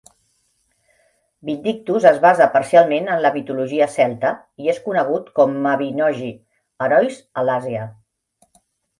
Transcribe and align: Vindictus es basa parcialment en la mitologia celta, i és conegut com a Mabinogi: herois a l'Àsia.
Vindictus 1.47 2.05
es 2.11 2.15
basa 2.21 2.47
parcialment 2.55 3.09
en 3.15 3.19
la 3.25 3.31
mitologia 3.35 3.87
celta, 3.95 4.31
i 4.63 4.71
és 4.73 4.79
conegut 4.85 5.27
com 5.41 5.53
a 5.59 5.61
Mabinogi: 5.65 6.31
herois 6.87 7.21
a 7.43 7.45
l'Àsia. 7.51 7.85